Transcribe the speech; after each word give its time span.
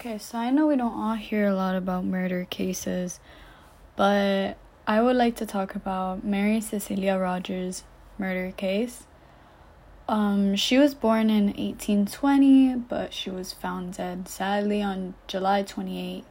Okay, 0.00 0.16
so 0.16 0.38
I 0.38 0.48
know 0.48 0.66
we 0.66 0.76
don't 0.76 0.98
all 0.98 1.14
hear 1.14 1.46
a 1.46 1.54
lot 1.54 1.76
about 1.76 2.06
murder 2.06 2.46
cases, 2.48 3.20
but 3.96 4.56
I 4.86 5.02
would 5.02 5.14
like 5.14 5.36
to 5.36 5.44
talk 5.44 5.74
about 5.74 6.24
Mary 6.24 6.62
Cecilia 6.62 7.18
Rogers' 7.18 7.84
murder 8.16 8.50
case. 8.50 9.02
Um, 10.08 10.56
she 10.56 10.78
was 10.78 10.94
born 10.94 11.28
in 11.28 11.48
1820, 11.48 12.76
but 12.76 13.12
she 13.12 13.28
was 13.28 13.52
found 13.52 13.98
dead 13.98 14.26
sadly 14.26 14.80
on 14.80 15.12
July 15.26 15.64
28, 15.64 16.24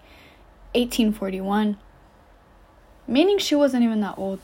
1841, 0.73 1.77
meaning 3.05 3.37
she 3.37 3.53
wasn't 3.53 3.83
even 3.83 4.01
that 4.01 4.17
old. 4.17 4.39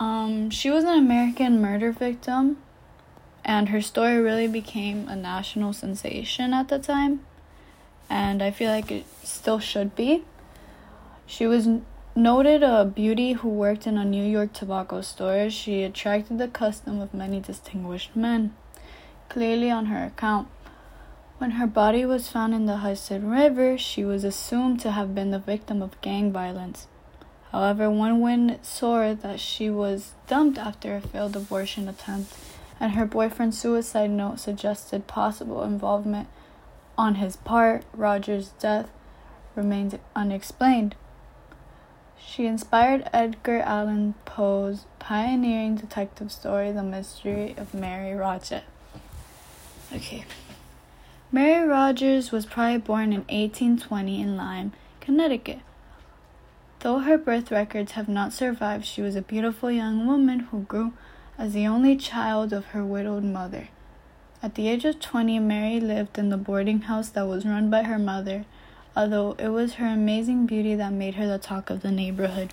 Um, 0.00 0.48
she 0.48 0.70
was 0.70 0.84
an 0.84 0.98
American 0.98 1.60
murder 1.60 1.92
victim, 1.92 2.62
and 3.44 3.68
her 3.68 3.82
story 3.82 4.16
really 4.16 4.48
became 4.48 5.06
a 5.06 5.16
national 5.16 5.74
sensation 5.74 6.54
at 6.54 6.68
the 6.68 6.78
time 6.78 7.25
and 8.08 8.42
I 8.42 8.50
feel 8.50 8.70
like 8.70 8.90
it 8.90 9.06
still 9.22 9.58
should 9.58 9.94
be. 9.96 10.24
She 11.26 11.46
was 11.46 11.68
noted 12.14 12.62
a 12.62 12.84
beauty 12.84 13.32
who 13.32 13.48
worked 13.48 13.86
in 13.86 13.98
a 13.98 14.04
New 14.04 14.24
York 14.24 14.52
tobacco 14.52 15.00
store. 15.02 15.50
She 15.50 15.82
attracted 15.82 16.38
the 16.38 16.48
custom 16.48 17.00
of 17.00 17.12
many 17.12 17.40
distinguished 17.40 18.16
men, 18.16 18.54
clearly 19.28 19.70
on 19.70 19.86
her 19.86 20.04
account. 20.04 20.48
When 21.38 21.52
her 21.52 21.66
body 21.66 22.06
was 22.06 22.30
found 22.30 22.54
in 22.54 22.64
the 22.64 22.78
Hudson 22.78 23.28
River, 23.28 23.76
she 23.76 24.04
was 24.04 24.24
assumed 24.24 24.80
to 24.80 24.92
have 24.92 25.14
been 25.14 25.30
the 25.30 25.38
victim 25.38 25.82
of 25.82 26.00
gang 26.00 26.32
violence. 26.32 26.86
However, 27.52 27.90
one 27.90 28.20
witness 28.22 28.66
saw 28.66 29.12
that 29.12 29.40
she 29.40 29.68
was 29.68 30.12
dumped 30.26 30.58
after 30.58 30.96
a 30.96 31.00
failed 31.02 31.36
abortion 31.36 31.88
attempt, 31.88 32.32
and 32.80 32.92
her 32.92 33.04
boyfriend's 33.04 33.58
suicide 33.58 34.10
note 34.10 34.40
suggested 34.40 35.06
possible 35.06 35.62
involvement 35.62 36.28
on 36.98 37.16
his 37.16 37.36
part, 37.36 37.84
Rogers' 37.92 38.52
death 38.58 38.90
remains 39.54 39.94
unexplained. 40.14 40.94
She 42.18 42.46
inspired 42.46 43.08
Edgar 43.12 43.60
Allan 43.60 44.14
Poe's 44.24 44.86
pioneering 44.98 45.76
detective 45.76 46.32
story, 46.32 46.72
The 46.72 46.82
Mystery 46.82 47.54
of 47.56 47.74
Mary 47.74 48.14
Rogers. 48.14 48.62
Okay. 49.92 50.24
Mary 51.30 51.66
Rogers 51.66 52.32
was 52.32 52.46
probably 52.46 52.78
born 52.78 53.12
in 53.12 53.20
1820 53.28 54.20
in 54.20 54.36
Lyme, 54.36 54.72
Connecticut. 55.00 55.60
Though 56.80 57.00
her 57.00 57.18
birth 57.18 57.50
records 57.50 57.92
have 57.92 58.08
not 58.08 58.32
survived, 58.32 58.84
she 58.84 59.02
was 59.02 59.16
a 59.16 59.22
beautiful 59.22 59.70
young 59.70 60.06
woman 60.06 60.40
who 60.40 60.62
grew 60.62 60.92
as 61.38 61.52
the 61.52 61.66
only 61.66 61.96
child 61.96 62.52
of 62.52 62.66
her 62.66 62.84
widowed 62.84 63.24
mother. 63.24 63.68
At 64.42 64.54
the 64.54 64.68
age 64.68 64.84
of 64.84 65.00
20, 65.00 65.38
Mary 65.38 65.80
lived 65.80 66.18
in 66.18 66.28
the 66.28 66.36
boarding 66.36 66.82
house 66.82 67.08
that 67.10 67.26
was 67.26 67.46
run 67.46 67.70
by 67.70 67.84
her 67.84 67.98
mother, 67.98 68.44
although 68.94 69.32
it 69.38 69.48
was 69.48 69.74
her 69.74 69.86
amazing 69.86 70.46
beauty 70.46 70.74
that 70.74 70.92
made 70.92 71.14
her 71.14 71.26
the 71.26 71.38
talk 71.38 71.70
of 71.70 71.82
the 71.82 71.90
neighborhood. 71.90 72.52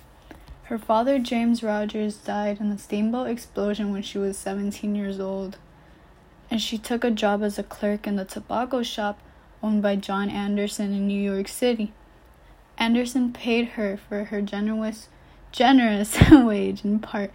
Her 0.64 0.78
father, 0.78 1.18
James 1.18 1.62
Rogers, 1.62 2.16
died 2.16 2.58
in 2.58 2.70
a 2.70 2.78
steamboat 2.78 3.28
explosion 3.28 3.92
when 3.92 4.02
she 4.02 4.16
was 4.16 4.38
17 4.38 4.94
years 4.94 5.20
old, 5.20 5.58
and 6.50 6.60
she 6.60 6.78
took 6.78 7.04
a 7.04 7.10
job 7.10 7.42
as 7.42 7.58
a 7.58 7.62
clerk 7.62 8.06
in 8.06 8.16
the 8.16 8.24
tobacco 8.24 8.82
shop 8.82 9.18
owned 9.62 9.82
by 9.82 9.96
John 9.96 10.30
Anderson 10.30 10.92
in 10.92 11.06
New 11.06 11.20
York 11.20 11.48
City. 11.48 11.92
Anderson 12.78 13.32
paid 13.32 13.68
her 13.70 13.96
for 13.96 14.24
her 14.24 14.40
generous 14.40 15.08
generous 15.52 16.18
wage 16.32 16.84
in 16.84 16.98
part 16.98 17.30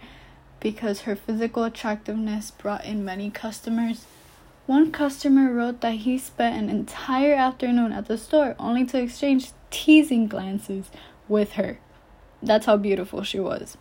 because 0.60 1.02
her 1.02 1.16
physical 1.16 1.64
attractiveness 1.64 2.50
brought 2.50 2.84
in 2.84 3.04
many 3.04 3.30
customers. 3.30 4.04
One 4.70 4.92
customer 4.92 5.52
wrote 5.52 5.80
that 5.80 5.94
he 5.94 6.16
spent 6.16 6.54
an 6.56 6.70
entire 6.70 7.34
afternoon 7.34 7.90
at 7.90 8.06
the 8.06 8.16
store 8.16 8.54
only 8.56 8.84
to 8.84 9.02
exchange 9.02 9.50
teasing 9.72 10.28
glances 10.28 10.92
with 11.28 11.54
her. 11.54 11.80
That's 12.40 12.66
how 12.66 12.76
beautiful 12.76 13.24
she 13.24 13.40
was. 13.40 13.76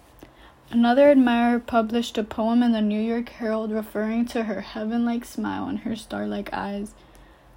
Another 0.72 1.12
admirer 1.12 1.60
published 1.60 2.18
a 2.18 2.24
poem 2.24 2.64
in 2.64 2.72
the 2.72 2.82
New 2.82 3.00
York 3.00 3.30
Herald 3.30 3.72
referring 3.72 4.26
to 4.30 4.46
her 4.46 4.62
heaven 4.62 5.06
like 5.06 5.26
smile 5.26 5.68
and 5.68 5.82
her 5.82 5.96
star 5.96 6.26
like 6.26 6.52
eyes. 6.54 6.96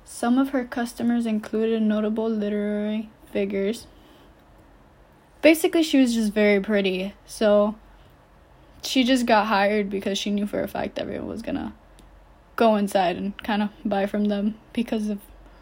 Some 0.05 0.37
of 0.37 0.51
her 0.51 0.67
customers 0.67 1.25
included 1.25 1.81
notable 1.81 2.29
literary 2.29 3.09
figures. 3.33 3.87
Basically, 5.41 5.83
she 5.83 5.99
was 5.99 6.13
just 6.13 6.35
very 6.35 6.61
pretty, 6.61 7.15
so 7.25 7.77
she 8.83 9.05
just 9.05 9.25
got 9.25 9.47
hired 9.47 9.89
because 9.89 10.19
she 10.19 10.31
knew 10.31 10.47
for 10.47 10.63
a 10.63 10.69
fact 10.69 10.99
everyone 10.99 11.29
was 11.29 11.41
gonna 11.41 11.73
go 12.57 12.77
inside 12.77 13.17
and 13.17 13.37
kind 13.43 13.63
of 13.63 13.71
buy 13.85 14.07
from 14.07 14.27
them 14.27 14.57
because 14.73 15.09
of 15.09 15.19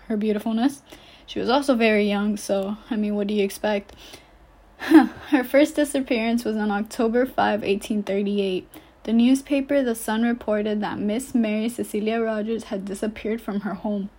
her 0.09 0.17
beautifulness. 0.17 0.83
She 1.27 1.39
was 1.39 1.49
also 1.49 1.75
very 1.75 2.09
young, 2.09 2.37
so 2.37 2.77
I 2.91 2.97
mean, 2.97 3.15
what 3.15 3.28
do 3.28 3.34
you 3.34 3.45
expect? 3.45 3.95
her 4.78 5.45
first 5.45 5.77
disappearance 5.77 6.45
was 6.45 6.56
on 6.56 6.71
October 6.71 7.27
5, 7.27 7.37
1838. 7.37 8.69
The 9.05 9.12
newspaper 9.12 9.83
The 9.83 9.95
Sun 9.95 10.23
reported 10.23 10.81
that 10.81 10.99
Miss 10.99 11.34
Mary 11.34 11.69
Cecilia 11.69 12.21
Rogers 12.21 12.65
had 12.65 12.84
disappeared 12.84 13.41
from 13.41 13.61
her 13.61 13.75
home. 13.75 14.11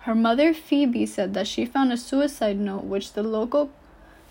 Her 0.00 0.14
mother, 0.14 0.54
Phoebe, 0.54 1.06
said 1.06 1.34
that 1.34 1.46
she 1.46 1.64
found 1.64 1.92
a 1.92 1.96
suicide 1.96 2.58
note 2.58 2.84
which 2.84 3.12
the 3.12 3.22
local 3.22 3.70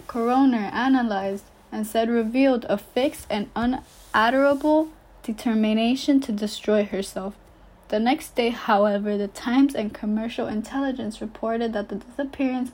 coroner 0.07 0.69
analyzed 0.73 1.43
and 1.71 1.85
said 1.85 2.09
revealed 2.09 2.65
a 2.69 2.77
fixed 2.77 3.27
and 3.29 3.49
unalterable 3.55 4.89
determination 5.23 6.21
to 6.21 6.31
destroy 6.31 6.85
herself. 6.85 7.35
The 7.89 7.99
next 7.99 8.35
day, 8.35 8.49
however, 8.49 9.17
the 9.17 9.27
Times 9.27 9.75
and 9.75 9.93
Commercial 9.93 10.47
Intelligence 10.47 11.21
reported 11.21 11.73
that 11.73 11.89
the 11.89 11.97
disappearance 11.97 12.71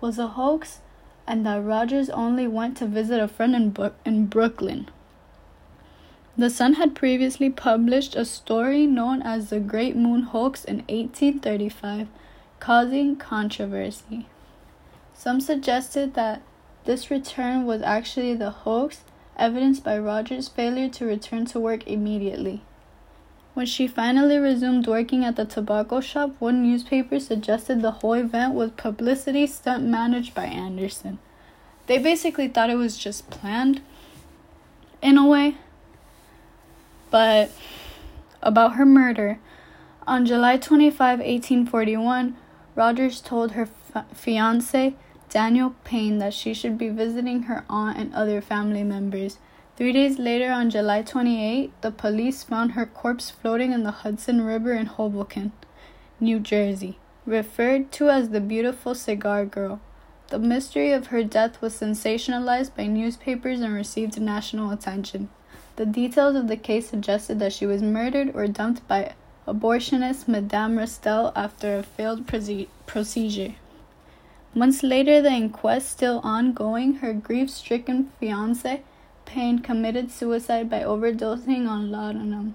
was 0.00 0.18
a 0.18 0.28
hoax 0.28 0.80
and 1.26 1.44
that 1.44 1.62
Rogers 1.62 2.08
only 2.10 2.46
went 2.46 2.76
to 2.78 2.86
visit 2.86 3.20
a 3.20 3.28
friend 3.28 3.54
in, 3.54 3.70
Bu- 3.70 3.92
in 4.04 4.26
Brooklyn. 4.26 4.90
The 6.36 6.50
Sun 6.50 6.74
had 6.74 6.94
previously 6.94 7.50
published 7.50 8.16
a 8.16 8.24
story 8.24 8.86
known 8.86 9.22
as 9.22 9.50
the 9.50 9.60
Great 9.60 9.96
Moon 9.96 10.22
Hoax 10.22 10.64
in 10.64 10.78
1835, 10.88 12.08
causing 12.58 13.16
controversy. 13.16 14.26
Some 15.12 15.40
suggested 15.40 16.14
that 16.14 16.42
this 16.86 17.10
return 17.10 17.66
was 17.66 17.82
actually 17.82 18.34
the 18.34 18.50
hoax, 18.50 19.04
evidenced 19.36 19.84
by 19.84 19.98
Rogers' 19.98 20.48
failure 20.48 20.88
to 20.88 21.04
return 21.04 21.44
to 21.46 21.60
work 21.60 21.86
immediately. 21.86 22.62
When 23.54 23.66
she 23.66 23.86
finally 23.86 24.36
resumed 24.36 24.88
working 24.88 25.24
at 25.24 25.36
the 25.36 25.44
tobacco 25.44 26.00
shop, 26.00 26.32
one 26.40 26.62
newspaper 26.62 27.20
suggested 27.20 27.82
the 27.82 27.92
whole 27.92 28.14
event 28.14 28.54
was 28.54 28.72
publicity 28.72 29.46
stunt 29.46 29.84
managed 29.84 30.34
by 30.34 30.46
Anderson. 30.46 31.20
They 31.86 31.98
basically 31.98 32.48
thought 32.48 32.70
it 32.70 32.74
was 32.74 32.98
just 32.98 33.30
planned 33.30 33.80
in 35.00 35.16
a 35.16 35.26
way. 35.26 35.56
But 37.12 37.52
about 38.42 38.74
her 38.74 38.84
murder, 38.84 39.38
on 40.04 40.26
July 40.26 40.56
25, 40.56 41.20
1841, 41.20 42.36
Rogers 42.74 43.20
told 43.20 43.52
her 43.52 43.68
fiance, 44.12 44.96
Daniel 45.30 45.76
Payne, 45.84 46.18
that 46.18 46.34
she 46.34 46.54
should 46.54 46.76
be 46.76 46.88
visiting 46.88 47.44
her 47.44 47.64
aunt 47.70 47.98
and 47.98 48.12
other 48.14 48.40
family 48.40 48.82
members. 48.82 49.38
Three 49.76 49.92
days 49.92 50.20
later, 50.20 50.52
on 50.52 50.70
July 50.70 51.02
28, 51.02 51.72
the 51.80 51.90
police 51.90 52.44
found 52.44 52.72
her 52.72 52.86
corpse 52.86 53.30
floating 53.30 53.72
in 53.72 53.82
the 53.82 53.90
Hudson 53.90 54.42
River 54.42 54.72
in 54.72 54.86
Hoboken, 54.86 55.50
New 56.20 56.38
Jersey, 56.38 56.96
referred 57.26 57.90
to 57.92 58.08
as 58.08 58.28
the 58.28 58.40
beautiful 58.40 58.94
cigar 58.94 59.44
girl. 59.44 59.80
The 60.28 60.38
mystery 60.38 60.92
of 60.92 61.08
her 61.08 61.24
death 61.24 61.60
was 61.60 61.74
sensationalized 61.74 62.76
by 62.76 62.86
newspapers 62.86 63.60
and 63.60 63.74
received 63.74 64.20
national 64.20 64.70
attention. 64.70 65.28
The 65.74 65.86
details 65.86 66.36
of 66.36 66.46
the 66.46 66.56
case 66.56 66.90
suggested 66.90 67.40
that 67.40 67.52
she 67.52 67.66
was 67.66 67.82
murdered 67.82 68.30
or 68.32 68.46
dumped 68.46 68.86
by 68.86 69.14
abortionist 69.44 70.28
Madame 70.28 70.76
Restell 70.76 71.32
after 71.34 71.78
a 71.78 71.82
failed 71.82 72.28
procedure. 72.86 73.56
Months 74.54 74.84
later, 74.84 75.20
the 75.20 75.32
inquest 75.32 75.90
still 75.90 76.20
ongoing, 76.22 76.94
her 76.96 77.12
grief 77.12 77.50
stricken 77.50 78.12
fiance 78.20 78.84
Payne 79.24 79.58
committed 79.58 80.10
suicide 80.10 80.68
by 80.70 80.80
overdosing 80.80 81.68
on 81.68 81.90
laudanum 81.90 82.54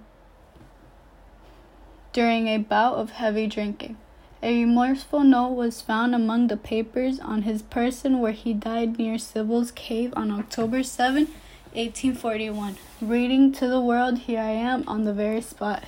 during 2.13 2.47
a 2.47 2.57
bout 2.57 2.95
of 2.95 3.11
heavy 3.11 3.47
drinking. 3.47 3.97
A 4.41 4.61
remorseful 4.61 5.23
note 5.23 5.49
was 5.49 5.81
found 5.81 6.15
among 6.15 6.47
the 6.47 6.57
papers 6.57 7.19
on 7.19 7.41
his 7.41 7.61
person 7.61 8.19
where 8.19 8.31
he 8.31 8.53
died 8.53 8.97
near 8.97 9.17
Sybil's 9.17 9.71
Cave 9.71 10.13
on 10.15 10.31
October 10.31 10.81
7, 10.81 11.25
1841. 11.73 12.77
Reading 13.01 13.51
to 13.51 13.67
the 13.67 13.81
world, 13.81 14.19
here 14.19 14.39
I 14.39 14.51
am 14.51 14.83
on 14.87 15.03
the 15.03 15.13
very 15.13 15.41
spot. 15.41 15.83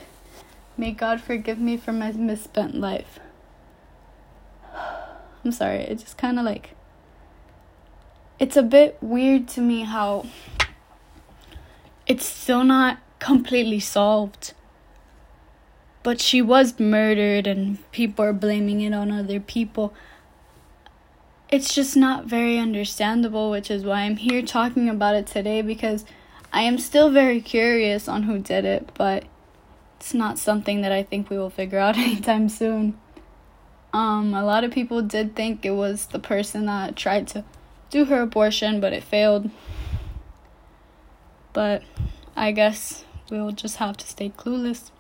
May 0.78 0.92
God 0.92 1.22
forgive 1.22 1.60
me 1.60 1.78
for 1.78 1.94
my 1.94 2.12
misspent 2.12 2.76
life. 2.76 3.20
I'm 5.46 5.52
sorry, 5.52 5.80
it 5.80 6.00
just 6.00 6.18
kind 6.18 6.38
of 6.38 6.46
like. 6.46 6.72
It's 8.38 8.58
a 8.58 8.64
bit 8.64 8.98
weird 9.02 9.48
to 9.50 9.62
me 9.62 9.84
how 9.84 10.26
it's 12.12 12.26
still 12.26 12.66
not 12.66 12.98
completely 13.20 13.80
solved. 13.80 14.54
But 16.04 16.20
she 16.20 16.42
was 16.42 16.78
murdered, 16.78 17.48
and 17.48 17.90
people 17.94 18.26
are 18.26 18.34
blaming 18.34 18.82
it 18.82 18.94
on 18.94 19.12
other 19.12 19.40
people. 19.40 19.94
it's 21.50 21.74
just 21.74 21.96
not 21.98 22.26
very 22.26 22.58
understandable, 22.58 23.50
which 23.52 23.70
is 23.70 23.84
why 23.84 24.02
I'm 24.02 24.18
here 24.18 24.42
talking 24.42 24.88
about 24.88 25.16
it 25.16 25.28
today 25.28 25.62
because 25.62 26.06
I 26.54 26.62
am 26.62 26.78
still 26.78 27.10
very 27.10 27.42
curious 27.42 28.08
on 28.08 28.24
who 28.24 28.40
did 28.40 28.64
it, 28.64 28.90
but 28.94 29.26
it's 29.98 30.14
not 30.14 30.40
something 30.40 30.80
that 30.82 30.94
I 30.94 31.04
think 31.04 31.30
we 31.30 31.38
will 31.38 31.50
figure 31.50 31.80
out 31.80 31.98
anytime 32.08 32.48
soon. 32.50 32.98
Um, 33.94 34.34
a 34.34 34.46
lot 34.46 34.64
of 34.64 34.72
people 34.72 35.02
did 35.02 35.36
think 35.36 35.66
it 35.66 35.72
was 35.72 36.08
the 36.08 36.20
person 36.20 36.66
that 36.68 36.96
tried 36.96 37.28
to 37.30 37.44
do 37.90 38.06
her 38.06 38.22
abortion, 38.22 38.80
but 38.80 38.94
it 38.94 39.04
failed. 39.04 39.50
But 41.54 41.84
I 42.36 42.52
guess 42.52 43.06
we'll 43.30 43.52
just 43.52 43.78
have 43.78 43.98
to 43.98 44.08
stay 44.08 44.30
clueless. 44.30 44.92